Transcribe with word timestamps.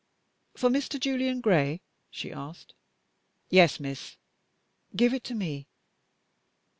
"For 0.55 0.67
Mr. 0.71 0.99
Julian 0.99 1.41
Gray?" 1.41 1.83
she 2.09 2.31
asked. 2.31 2.73
"Yes, 3.51 3.79
miss." 3.79 4.17
"Give 4.95 5.13
it 5.13 5.23
to 5.25 5.35
me." 5.35 5.67